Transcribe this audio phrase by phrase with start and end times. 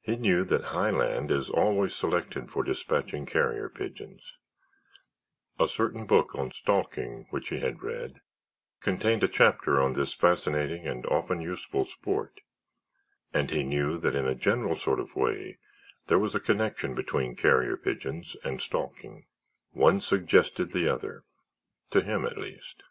[0.00, 4.22] He knew that high land is always selected for despatching carrier pigeons;
[5.58, 8.20] a certain book on stalking which he had read
[8.80, 12.42] contained a chapter on this fascinating and often useful sport
[13.34, 15.58] and he knew that in a general sort of way
[16.06, 19.26] there was a connection between carrier pigeons and stalking;
[19.72, 22.84] one suggested the other—to him, at least.